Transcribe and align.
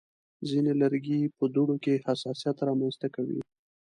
ځینې 0.49 0.71
لرګي 0.81 1.21
په 1.37 1.45
دوړو 1.55 1.75
کې 1.83 2.01
حساسیت 2.05 2.57
رامنځته 2.67 3.07
کوي. 3.15 3.39